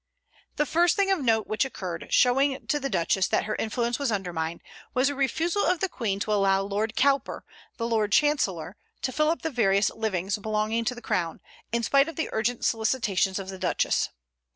[0.55, 4.11] The first thing of note which occurred, showing to the Duchess that her influence was
[4.11, 4.63] undermined,
[4.95, 7.45] was the refusal of the Queen to allow Lord Cowper,
[7.77, 11.39] the lord chancellor, to fill up the various livings belonging to the Crown,
[11.71, 14.09] in spite of the urgent solicitations of the Duchess.